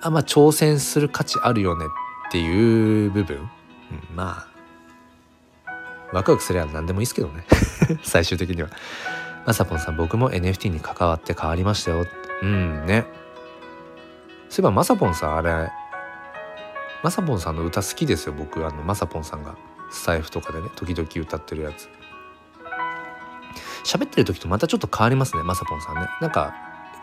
[0.00, 1.84] あまあ挑戦する価値あるよね
[2.28, 3.48] っていう部分、うん、
[4.16, 4.52] まあ
[6.12, 7.44] ワクワクすれば何でもいいですけどね
[8.02, 8.68] 最終的には。
[9.44, 12.06] まさぽんさん僕も NFT に関わって変わりましたよ。
[12.42, 13.06] うんね。
[14.48, 15.70] そういえばまさぽんさんあれ
[17.02, 18.32] まさぽんさんの歌好きですよ。
[18.32, 19.56] 僕あのまさぽんさんが。
[19.92, 21.88] スタイフとかでね時々歌ってるやつ。
[23.84, 26.08] 喋ってる時とまたちょっと変わりますねまさぽんさんね。
[26.20, 26.54] なんか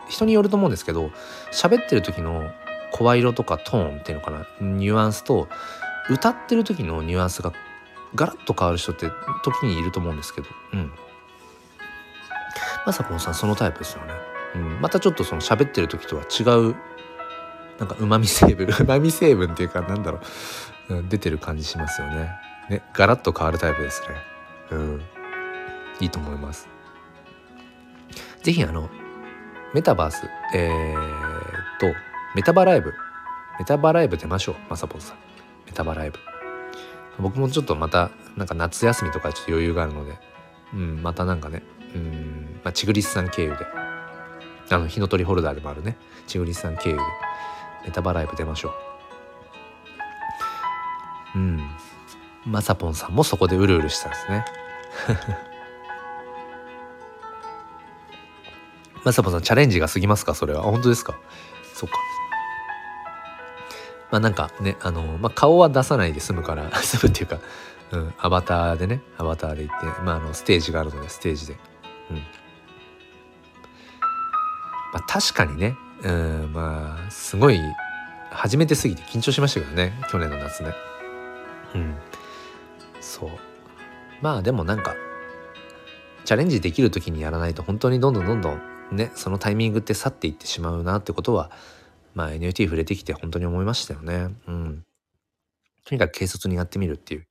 [0.08, 1.10] 人によると思うんですけど
[1.52, 2.50] 喋ってる時の
[2.92, 5.48] 声色とかトーンっていうのかなニュアンスと
[6.10, 7.52] 歌ってる時のニュアンスが
[8.16, 9.08] ガラッと変わる人って
[9.44, 10.48] 時にいると思うんですけど。
[10.72, 10.92] うん。
[12.84, 14.14] まさぽんさんそのタイプですよね、
[14.56, 16.74] うん、またちょっとその喋ってる時とは違う
[17.80, 20.20] なんか旨味成分 旨味成分っていうかなんだろ
[20.90, 22.30] う、うん、出てる感じしますよね。
[22.68, 24.08] ねガラッと変わるタイプですね。
[24.70, 25.02] うん。
[25.98, 26.68] いいと思います。
[28.42, 28.88] 是非あの
[29.74, 31.86] メタバースえー、っと
[32.34, 32.92] メタバライブ。
[33.58, 35.16] メタバライブ出ましょうまさぽんさん。
[35.66, 36.18] メタバライブ。
[37.18, 40.18] 僕もちょっとまたなんか夏休みとかちょっと余裕があるので。
[40.74, 41.64] うんまたなんかね
[41.96, 43.66] うんまあチグリスさん経由で。
[44.70, 45.96] あの火の鳥ホルダーでもあるね。
[46.26, 47.02] チグリスさん経由で。
[47.84, 48.74] メタバライブ出ましょ
[51.34, 51.38] う。
[51.38, 51.70] うん。
[52.46, 54.44] まさぽんさんもそこでうるうるしたんですね。
[59.04, 60.34] まさぽんさんチャレンジが過ぎますか？
[60.34, 60.62] それは。
[60.62, 61.18] 本当ですか？
[61.74, 61.96] そっか。
[64.10, 67.38] まあなんかね、あの、まあ顔は出さないで済むから、 済むっていうか、
[67.92, 71.56] うん、アバターでね、アバターで行って、まああの、ステージがあるので、ステージで。
[72.10, 72.16] うん。
[72.16, 72.22] ま
[74.94, 77.60] あ確かにね、うん、まあ、すごい、
[78.30, 80.72] 初めてすぎて緊張しましたけどね、去年の夏ね。
[81.74, 81.94] うん。
[83.00, 83.30] そう。
[84.22, 84.94] まあでもなんか、
[86.24, 88.60] チャレンジできる時にやらないと本当にどんどんどんどん
[88.92, 91.50] ねそのタイミングって去っていってしまうなってことは
[92.14, 94.28] まあ NFT 触れてきて本当に思いましたよね。
[94.46, 94.84] うん。
[95.84, 97.26] とにかく軽率にやってみるっていう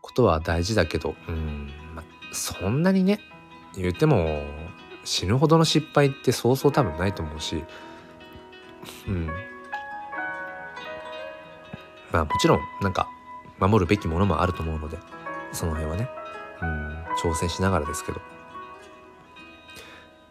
[0.00, 3.20] ことは大事だけど、うん、まあ、そんなにね、
[3.76, 4.42] 言っても
[5.06, 7.64] 死ぬほどの失敗ってそうそう多分ないと思うし、
[9.06, 9.26] うん。
[12.12, 13.08] まあもちろんなんか
[13.58, 14.98] 守るべきものもあると思うので、
[15.52, 16.08] その辺はね、
[16.60, 18.20] うん、挑戦しながらですけど。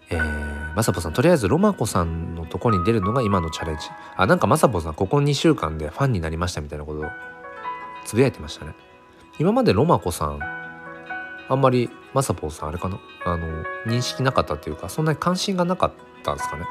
[0.10, 3.88] えー、まさぽさんとりあえずロマコさんのとこに出るのが今のチャレンジ。
[4.18, 7.06] あなんかまさぽさんここ2週間でファンになりましたみたいなことを
[8.06, 8.76] つぶやいてましたね。
[9.40, 10.40] 今までロマコさん
[11.48, 12.98] あんまりまさぽさんあれかな？
[13.26, 13.46] あの
[13.86, 15.92] 認識なかったっていうかそんなに関心がなかっ
[16.24, 16.66] たんですかね？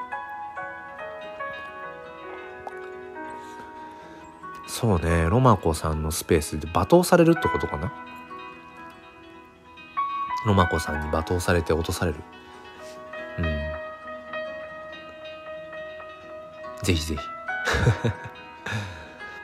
[4.67, 7.93] そうねロマコさんのスペースで罵倒されるってことかな？
[10.47, 12.19] ロマコさんに罵倒されて落とされる。
[13.39, 13.45] うん。
[16.83, 17.21] ぜひぜひ。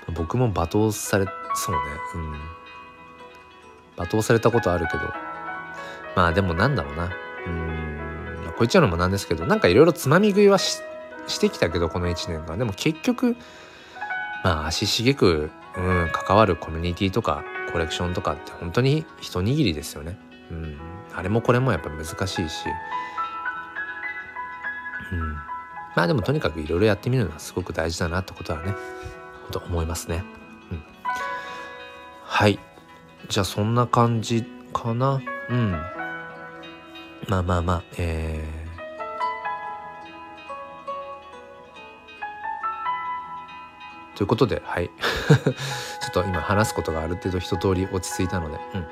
[0.15, 1.81] 僕も罵倒されそうね
[2.15, 2.33] うん。
[3.99, 5.30] 罵倒されたことあるけど。
[6.17, 7.11] まあでもなんだろうな。
[7.47, 7.81] うん。
[8.61, 10.83] こいつらのもなんですけどなんかいろいろつまみ食いはし
[11.41, 13.35] てきたけどこの1年間でも結局
[14.45, 17.43] まあ足しげく、うん、関わるコミュニティとか
[17.73, 20.19] コレクションとかって本当に一握りですよね。
[20.51, 20.77] うん、
[21.15, 22.65] あれもこれもやっぱ難しいし、
[25.13, 25.33] うん、
[25.97, 28.75] まあでもとにかくいろいろやってみるのはすごく大事だなってことはね
[29.51, 30.23] と思いますね。
[30.71, 30.83] うん、
[32.25, 32.59] はい。
[33.29, 34.45] じゃあそんな感じ
[34.75, 35.23] かな。
[35.49, 36.00] うん。
[37.31, 44.91] まあまあまあえー、ということではい。
[45.31, 45.45] ちょ
[46.09, 48.81] っと今話すことがある程度一通り落ち着いたので、うん。
[48.81, 48.89] ま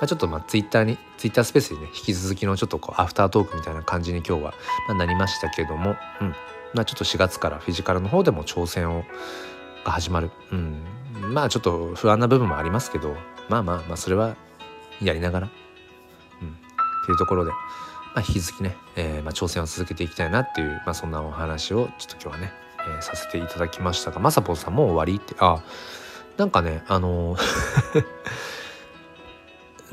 [0.00, 4.54] あ、ちょっとまあツイッターにツイッタースペースにね引き続きのちょっとこうアフタートークみたいな感じに今日は、
[4.88, 6.34] まあ、なりましたけども、うん。
[6.72, 9.04] まあ、ちょっと4月からフィジカルの方でも挑戦を
[9.84, 10.82] が始まる、うん、
[11.34, 13.14] まあちょっと不安な部分もありますけど
[13.50, 14.34] まあまあまあそれは
[15.02, 15.50] やりながら、
[17.04, 17.58] っていうところで、ま
[18.16, 25.62] あ、引き続きね、えー、まあ、挑戦を続けていきたいなっていう、まあ、そんなお話をちょっと今日はね、えー、させていただきましたがまさぽんさんも終わりってあ
[26.36, 28.04] なんかねあのー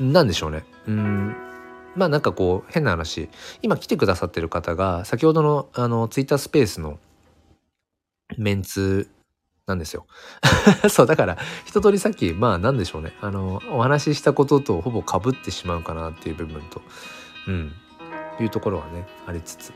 [0.00, 0.64] なんでしょうね。
[0.88, 1.36] うん
[1.94, 3.28] まあなんかこう変な話
[3.60, 6.98] 今来てくださってる方が先ほどのあのツイッタースペースの
[8.38, 9.08] メンツ
[9.66, 10.06] なんですよ。
[10.90, 13.16] そう、だから、一通りさっき、まあ、なんでしょうね。
[13.20, 16.82] あの、お話ししたこととほぼかぶってしまうかなっていう部分と、
[17.46, 17.72] うん、
[18.40, 19.72] いうところはね、ありつつ。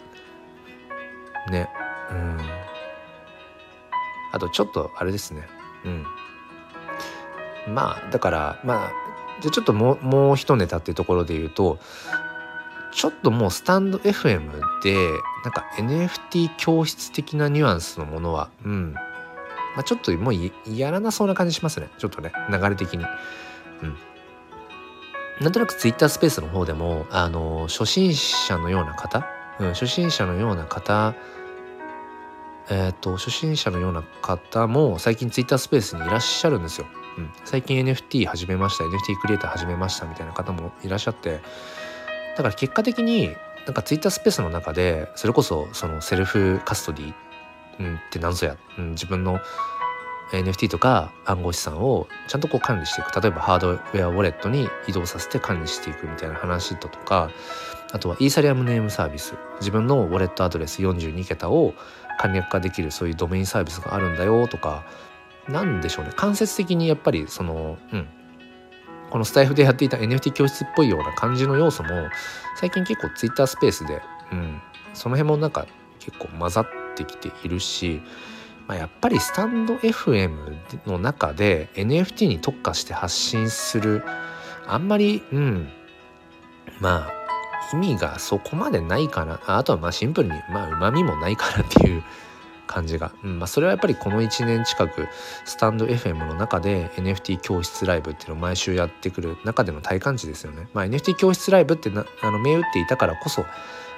[1.50, 1.70] ね、
[2.10, 2.40] うん。
[4.32, 5.46] あと、ちょっと、あれですね。
[5.84, 5.88] う
[7.70, 7.74] ん。
[7.74, 8.92] まあ、だから、まあ、
[9.40, 11.78] じゃちょっともう、もう一ネタっていうところで言うと、
[12.92, 14.50] ちょっともうスタンド FM
[14.82, 14.96] で、
[15.44, 18.94] なんか NFT 教室的なニュアンスのものは、うん、
[19.76, 20.34] まあ、ちょっともう
[20.74, 21.88] やらなそうな感じしますね。
[21.98, 23.04] ちょっとね流れ的に。
[23.82, 23.96] うん。
[25.40, 29.26] なんとなくツイッタースペースの方でもあの初心者のような方、
[29.60, 31.14] うん、初心者のような方？
[32.68, 36.86] えっ、ー、と初心者のような方も最近ツイッタースペースにいらっしゃるんですよ。
[37.18, 41.40] うん、最近 NFT 始めました NFT クリエイター始めましたみたいな方もいらっしゃって。
[42.36, 43.34] だから結果的に
[43.66, 47.14] なんかツイッタースペースの中でそれこそそのセルフカストディ
[47.78, 49.38] うん、って何ぞや、うん、自分の
[50.32, 53.20] NFT とか暗号資産をちゃんとこう管理していく。
[53.20, 57.30] 例えばハードウェアウォレットに移動させて管理していくみたいな話だとか
[57.92, 59.34] あとはイーサリアムネームサービス。
[59.60, 61.74] 自分のウォレットアドレス42桁を
[62.18, 64.84] 簡略化できるそういうドメインサービスがあるんだよとか
[65.48, 66.12] 何でしょうね。
[66.16, 68.08] 間接的にやっぱりそのうん。
[69.08, 71.90] このスタイフでやっていた NFT 教室っぽいような感じの要素も
[72.56, 74.60] 最近結構 Twitter スペースで、うん、
[74.94, 75.64] その辺もなんか
[76.00, 78.00] 結構混ざってってきているし、
[78.66, 80.56] まあ、やっぱりスタンド FM
[80.86, 84.02] の中で NFT に特化して発信する
[84.66, 85.68] あんまりうん
[86.80, 87.12] まあ
[87.72, 92.02] 意味がそこまでないかなあとはまあシンプルにまあうまみもないかなっていう
[92.66, 95.08] 感じが、うんまあ、それはやっぱりこの1年近く
[95.44, 100.68] スタンド FM の中で NFT 教室ライブっていうのを毎週やってくる中での体感値ですよね。
[100.74, 103.44] まあ、NFT 教室ライブってなあの銘打っていたからこそ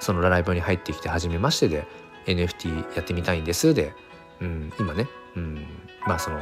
[0.00, 1.86] そのライブに入ってきて初めましてで
[2.26, 3.74] NFT やってみたいんです。
[3.74, 3.94] で、
[4.40, 5.66] うん、今ね、うん、
[6.06, 6.40] まあその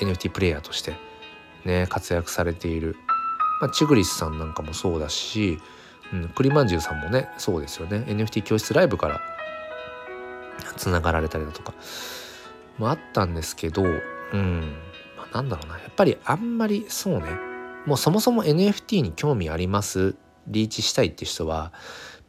[0.00, 0.94] NFT プレイヤーとして
[1.64, 2.96] ね活躍されている、
[3.60, 5.58] まあ、チグリスさんなんかもそうだし、
[6.12, 8.04] うん、クリマンジュさんもねそうですよね。
[8.08, 9.20] NFT 教室ライブから
[10.76, 11.74] つながられたりだとか
[12.78, 14.76] もあったんですけど、うん
[15.16, 15.78] まあ、なんだろうな。
[15.78, 17.52] やっぱりあんまりそうね。
[17.86, 20.14] もうそもそも NFT に興味あります
[20.46, 21.72] リーチしたいって人は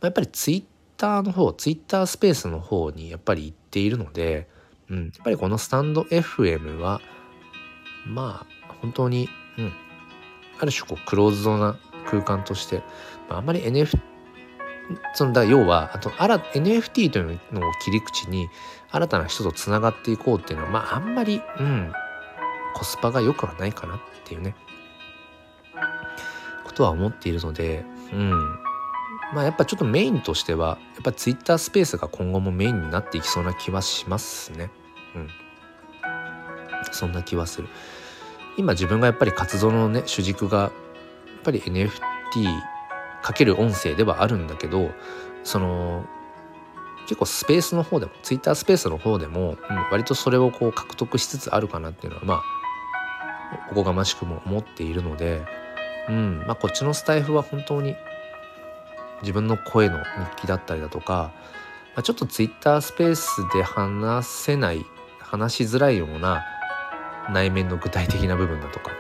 [0.02, 0.64] やっぱりツイッ
[1.04, 4.48] ターの方ツイッタースペースの方にやっぱり行っているので、
[4.90, 7.02] うん、やっぱりこのスタンド FM は
[8.08, 9.74] まあ本当に、うん、
[10.62, 12.84] ある種こうクローズドな空間として、
[13.28, 14.00] まあ、あんまり NFT
[15.14, 18.48] そのだ要はあと NFT というのを切り口に
[18.90, 21.92] 新たな人とつながっていこうっていうのはまああんまり、うん、
[22.76, 24.56] コスパが良くはないかなっていうね
[26.64, 28.60] ことは思っているので、うん、
[29.34, 34.70] まあやっぱちょっとメインとしてはやっぱツイッタースペースが今後もメインになっていきそうな気はしますね。
[35.16, 35.30] うん。
[36.92, 37.68] そんな気はする。
[38.58, 40.72] 今自分がやっぱり活動のね主軸がやっ
[41.44, 41.92] ぱり NFT
[43.24, 44.92] かける音声ではあるんだけど
[45.44, 46.06] その
[47.08, 49.58] 結構スペースの方でもツイッタースペースの方でも、うん、
[49.92, 52.44] 割とそれをこう獲得しつつあるかなっていうのはまあ
[53.72, 55.42] おこがましくも思っているので、
[56.10, 57.96] うんまあ、こっちのスタイフは本当に
[59.24, 60.04] 自分の声の日
[60.42, 61.32] 記だったりだとか、
[61.96, 64.86] まあ、ちょっとツイッタースペースで話せない
[65.20, 66.44] 話しづらいような
[67.32, 68.92] 内面の具体的な部分だとか、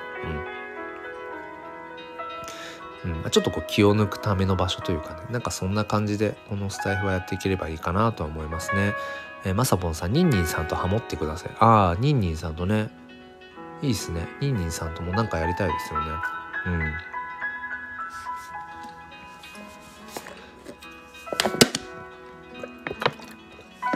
[3.05, 3.11] うん。
[3.11, 3.21] うん。
[3.21, 5.21] ま、ちょっとこう気を抜くための場所というかね。
[5.29, 8.93] なんかそんな感じでこのスタイフはやっていければいいかなとは思いますね。
[9.45, 11.51] えー、まさぽんさんニンニンさんとハモってください。
[11.59, 12.89] ああニンニンさんとね。
[13.81, 14.27] いいっすね。
[14.39, 16.07] ニンニンさんともなんかやりたいですよね。
[16.67, 17.12] うん。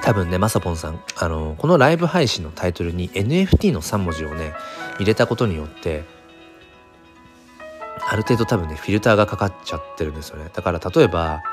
[0.08, 4.54] 多分ねまさぽんさんあのこのライブ配信のタイトルに NFT の3文字をね
[5.00, 6.06] 入れたことによって
[8.10, 10.50] ある程度多分ねフィルターがかかっちゃってるんですよね。
[10.54, 11.44] だから例えば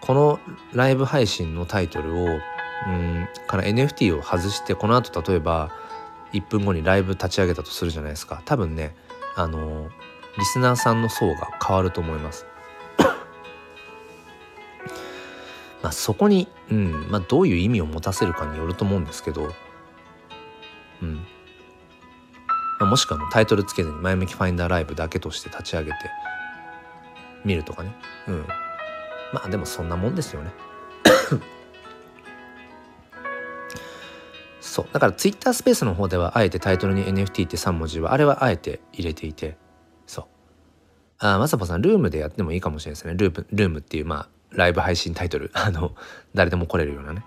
[0.00, 0.38] この
[0.72, 2.26] ライブ配信のタイトルを
[2.86, 5.72] うんから NFT を外してこの後例えば
[6.32, 8.42] 1分後にライブ立ち上げたとするじゃないですか。
[8.44, 8.94] 多分ね
[9.34, 9.88] あの
[10.38, 12.46] リスナーさんの層が変わると思います。
[15.82, 19.50] まあ、そこに、うんまあ、どういう意味を持たせるかによると思うんですけど、
[21.02, 21.26] うん。
[22.78, 25.96] まあ、もしくはタイトルつけずに「前向きファインダーライブ」だけとして立ち上げて
[27.44, 27.94] 見るとかね、
[28.26, 28.46] うん、
[29.32, 30.50] まあでもそんなもんですよね。
[34.60, 34.88] そう。
[34.92, 39.56] だからツイッタースペースの方ではあえてタイトルに NFT って3文字はあれはあえて入れていて。
[40.06, 40.26] そう。
[41.18, 43.14] あまさぽさんルームでやってもいいかもしれないですね。
[43.14, 45.50] ルルームっていうまあライブ配信タイトル。
[45.54, 45.94] あの
[46.34, 47.24] 誰でも来れるようなね、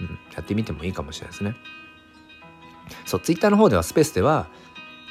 [0.00, 1.56] うん、やってみてもいいかもしれないですね。
[3.04, 4.48] そう Twitter の方ではスペースでは、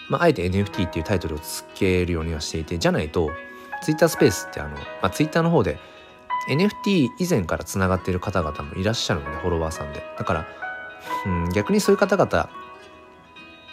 [0.10, 3.30] まあ、あえて NFT っていうタイトルをつけるようにはしていてじゃないと
[3.84, 5.80] Twitter スペースってあの、まあ、Twitter の方で
[6.50, 10.04] NFT 以前からつながっている方々もいらっしゃるのでフォロワーさんで。
[10.18, 10.48] だから、
[11.26, 12.50] うん、逆にそういう方々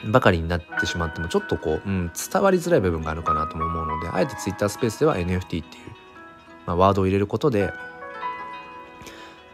[0.04, 5.64] ばかりになってしまってもちょっとこう、うん、伝わりづらい部分があるかなとも思うのであえて Twitter スペースでは NFT っていう、
[6.66, 7.72] まあ、ワードを入れることで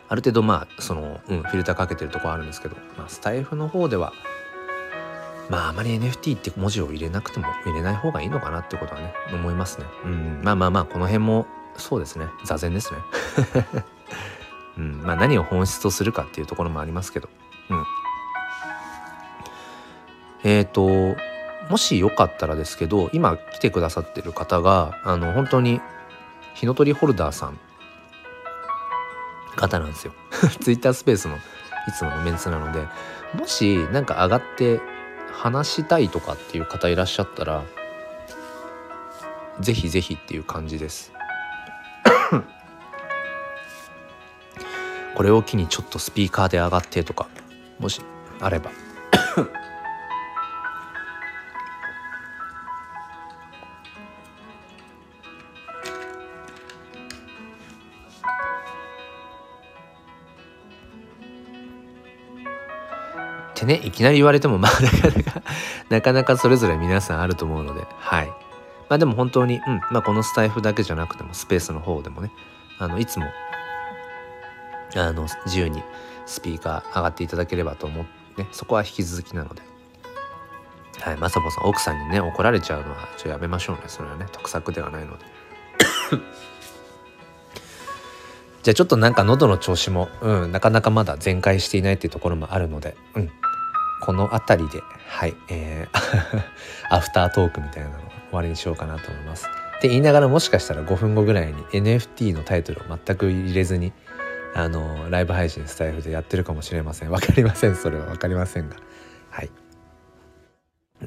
[0.08, 4.12] ある程度まあその、うん、フィルターかけてるとこあるんですけど、まあ、スタイフの方では
[5.48, 9.86] まああまり NFT って文字を入れなくても入れない方がいいのかなってことはね思いますね。
[10.04, 11.46] うん、まあまあまあこの辺も
[11.76, 12.98] そうですね座禅ですね。
[14.78, 17.28] うん、まあ何を本質とするかっていうところもありますけど。
[17.70, 17.84] うん、
[20.44, 21.18] えっ、ー、と
[21.70, 25.80] もしよかったらですけど今来てくださってる方があの本当に
[26.54, 27.58] 火の鳥ホルダーさん。
[29.56, 30.12] 方なんですよ。
[30.60, 31.40] ツイッタースペースのい
[31.92, 32.86] つものメンツなので
[33.34, 34.80] もし何か上がって
[35.32, 37.62] 話したいとかっていう方いらっしゃったら
[39.60, 41.12] ぜひぜひっていう感じです。
[45.14, 47.28] これを機にちょっとスピーカーで上がってとか
[47.78, 48.00] もし
[48.40, 48.70] あれば。
[63.62, 65.42] ってねいきなり言われてもまあなかなか
[65.88, 68.26] なかなかそれぞれ皆さんあると思うのではい。
[68.88, 72.30] まあでも本当に、うんまあ、このスタイフだけじゃなくてもスペースの方でもね
[72.78, 73.26] あのいつも
[74.96, 75.82] あの自由に
[76.26, 78.04] スピーカー上がっていただければと思っ
[78.36, 79.62] てねそこは引き続きなので。
[81.00, 85.24] はいまさぼさん奥さんにね怒られちゃうのはちょっとやめましょうねそれはね得策ではないので。
[88.62, 93.30] じゃあちょっとなんか喉の調子も、うん、なかなかまだ全開していないっていうところもあるので、うん、
[94.02, 96.42] この辺りではい、えー、
[96.90, 99.46] アフタートークみたいなのを終わりにしようかなと思います。
[99.78, 103.92] って言いながらもしかしたら5分後ぐらいに NFT のタイトルを全く入れずに
[104.54, 107.10] あのライブ配信スタイフでやってるかもしれません。
[107.10, 107.76] 分かりません。
[107.76, 108.76] それは分かりませんが。
[109.30, 109.50] はい。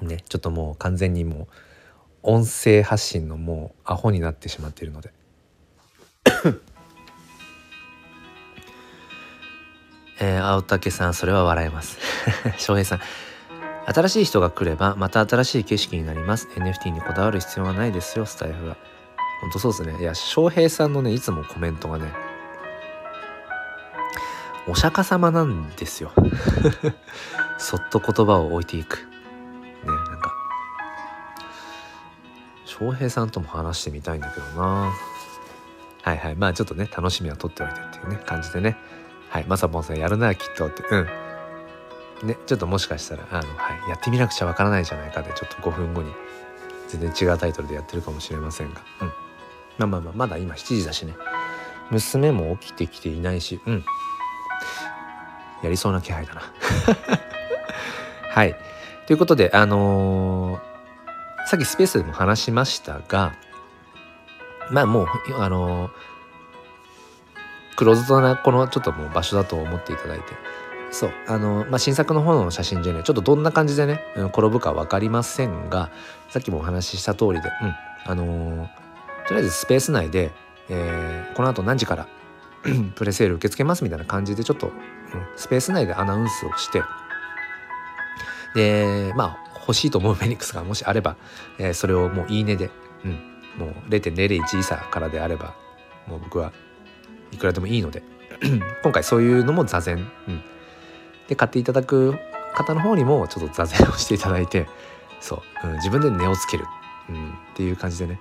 [0.01, 1.47] ねちょっともう完全にもう
[2.23, 5.11] 音声発信のもうアホになってしまっているので。
[10.19, 11.99] えー、青竹さんそれは笑えます。
[12.57, 12.99] 翔平さん。
[13.87, 16.47] 新しい人が来ればまた新しい景色になります。
[16.55, 18.77] NFT にこだわる必要はないですよスタイフは。
[19.41, 20.01] ほんとそうですね。
[20.01, 22.11] いや翔平さんのねいつもコメントがね
[24.67, 26.11] お釈迦様なんですよ。
[27.57, 28.97] そっと言葉を置いていく。
[28.97, 29.05] ね
[29.85, 30.33] なんか。
[32.65, 34.91] 翔平さんとも話してみたいんだけどな。
[36.01, 36.35] はいはい。
[36.35, 38.77] まあちょっとね楽しみは取っておいてっていうね感じでね。
[39.35, 40.81] はいまさぽんさんやるなきっとって。
[40.89, 42.27] うん。
[42.27, 46.13] ねちょっともしかしたらあの、はい、やってみなくちゃわからないじゃないかでちょっと5分後に
[46.87, 48.81] 全然違うタイトルでやってるかもしれませんが。
[49.01, 49.07] うん。
[49.77, 51.17] まあまあまあまだ今7時だしね。
[51.91, 53.83] 娘も起きてきていないしうん。
[55.63, 56.41] やりそうな気配だな。
[58.31, 58.55] はい。
[59.05, 63.35] ということであのー、さっきスペースでも話しましたが
[64.71, 65.07] まあもう
[65.37, 66.14] あのー
[67.75, 70.25] クローズドなこのちょっともう場所だと思っていただいて。
[70.91, 75.89] そうあの、まあ、新作の方の写真じゃねちょっとどんな感じでね、転ぶか分かりませんが
[76.29, 78.67] さっきもお話しした通りで、うんあのー、
[79.27, 80.31] とりあえずスペース内で、
[80.69, 82.07] えー、この後何時から
[82.95, 84.73] プレセール受け付けますみたいな感じでちょっと、うん、
[85.35, 86.81] スペース内でアナウンスをして
[88.55, 91.17] でまあ欲しいと思うフェニックスがもしあれば、
[91.57, 92.69] えー、それをもういいねで、
[93.03, 93.11] うん、
[93.57, 95.55] もう0.001イーサからであれば
[96.07, 96.53] もう僕は
[97.35, 98.03] いくらでもいいので。
[98.83, 100.41] 今回そういうのも座禅、うん、
[101.29, 102.15] で買っていただく
[102.53, 104.67] 方の方にもちょっと座禅をしていただいて。
[105.25, 106.65] そう、うん、自分で値をつける、
[107.09, 108.19] うん、っていう感じでね、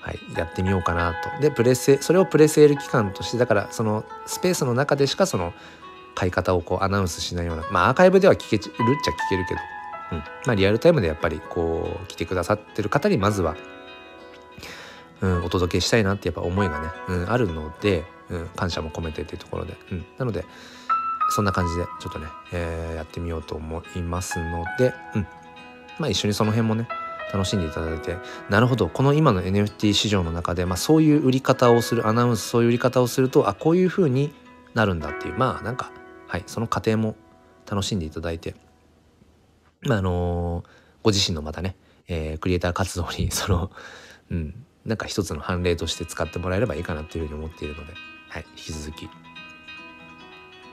[0.00, 1.42] はい、やってみようかなと。
[1.42, 5.52] でプレセそれをプレセール期間としてだからそのスペースの中でしかその
[6.14, 7.64] 買い方をこうアナウンスしないような。
[7.70, 9.60] まあアーカイブでは聞けるっちゃ聞けるけど、
[10.12, 10.18] うん。
[10.46, 13.56] まあ、リアルタイムでやっぱりこう来てくださってる方にまずは、
[15.20, 20.44] うん、お届けしたいなってやっぱ思いがね、うん、あるのでうん、感謝も込めてっていうところで、うん、なので
[21.30, 25.26] そんな感じでちょっとね、えー、やってみようと思いますので、うん、
[25.98, 26.88] まあ一緒にその辺もね
[27.32, 28.16] 楽しんでいただいて
[28.48, 34.32] なるほどこの今の NFT 市場の中で、まあ、そういう売り方をするアナウンスそういう売り方をするとあこういう風に
[34.74, 35.90] なるんだっていうまあなんか
[36.28, 37.16] はいその過程も
[37.68, 38.54] 楽しんでいただいて
[39.82, 40.66] まああのー、
[41.02, 43.70] ご自身のまたね、えー、クリエイター活動にその
[44.30, 47.92] うんなんか一つの判例として使ってもらえればいいかなというふうに思っているので
[48.28, 49.04] はい、引き続き。
[49.04, 49.10] よ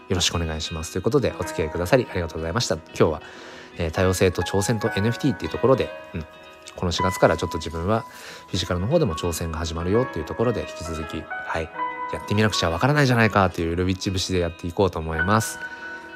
[0.10, 0.92] ろしくお願いします。
[0.92, 2.76] ということでお付き合いくださりありがとうございました。
[2.76, 3.22] 今日は、
[3.78, 6.26] えー、多様性と挑戦と NFT っていうところで、うん、
[6.76, 8.02] この4月からちょっと自分は
[8.48, 11.70] フィジカルの方でも挑戦が始まるよっていうところで引き続きはい
[12.14, 15.58] やってみなくちゃわからないじゃないかというルビッチ節でやっていこうと思います。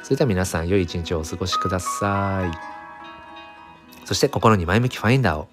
[0.04, 4.06] それでは皆さん良い一日をお過ごしください。
[4.06, 5.48] そして心に前向きファインダーを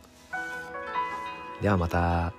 [1.64, 2.34] ではまた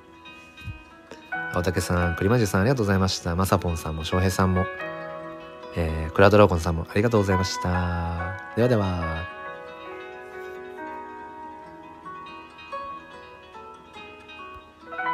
[1.55, 4.67] 青竹さん栗まじさんありがとうございましたまさぽんさんも翔平さんも
[5.76, 8.38] えー、クラウドラゴンさんもありがとうございました。
[8.55, 9.34] ではでは。